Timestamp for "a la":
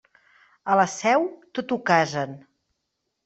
0.75-0.85